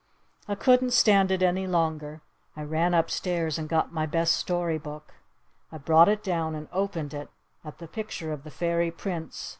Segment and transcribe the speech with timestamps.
[0.47, 2.21] I couldn't stand it any longer.
[2.57, 5.13] I ran upstairs and got my best story book.
[5.71, 7.29] I brought it down and opened it
[7.63, 9.49] at the picture of the Fairy Prince.